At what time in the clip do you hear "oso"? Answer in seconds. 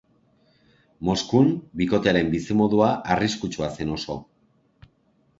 3.97-4.17